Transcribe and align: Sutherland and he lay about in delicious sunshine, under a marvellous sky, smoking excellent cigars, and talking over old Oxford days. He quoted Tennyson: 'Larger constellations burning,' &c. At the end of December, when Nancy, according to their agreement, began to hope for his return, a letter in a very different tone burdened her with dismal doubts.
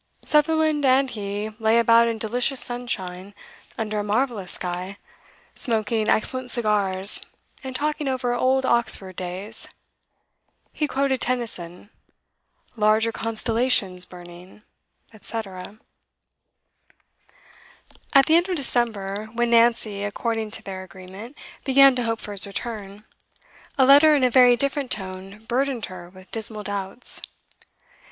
Sutherland 0.25 0.83
and 0.83 1.11
he 1.11 1.51
lay 1.59 1.77
about 1.77 2.07
in 2.07 2.17
delicious 2.17 2.59
sunshine, 2.59 3.35
under 3.77 3.99
a 3.99 4.03
marvellous 4.03 4.53
sky, 4.53 4.97
smoking 5.53 6.09
excellent 6.09 6.49
cigars, 6.49 7.21
and 7.63 7.75
talking 7.75 8.07
over 8.07 8.33
old 8.33 8.65
Oxford 8.65 9.15
days. 9.15 9.67
He 10.73 10.87
quoted 10.87 11.21
Tennyson: 11.21 11.91
'Larger 12.75 13.11
constellations 13.11 14.05
burning,' 14.07 14.63
&c. 15.21 15.37
At 15.37 15.75
the 18.25 18.35
end 18.35 18.49
of 18.49 18.55
December, 18.55 19.25
when 19.35 19.51
Nancy, 19.51 20.03
according 20.03 20.49
to 20.49 20.63
their 20.63 20.81
agreement, 20.81 21.37
began 21.63 21.93
to 21.97 22.03
hope 22.05 22.19
for 22.19 22.31
his 22.31 22.47
return, 22.47 23.03
a 23.77 23.85
letter 23.85 24.15
in 24.15 24.23
a 24.23 24.31
very 24.31 24.55
different 24.57 24.89
tone 24.89 25.45
burdened 25.45 25.85
her 25.93 26.09
with 26.09 26.31
dismal 26.31 26.63
doubts. 26.63 27.21